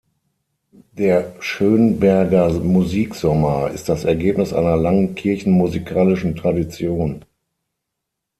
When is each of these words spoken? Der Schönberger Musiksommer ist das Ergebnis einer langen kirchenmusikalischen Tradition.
Der 0.93 1.35
Schönberger 1.43 2.49
Musiksommer 2.53 3.69
ist 3.69 3.87
das 3.87 4.03
Ergebnis 4.03 4.51
einer 4.51 4.75
langen 4.75 5.13
kirchenmusikalischen 5.13 6.35
Tradition. 6.35 7.23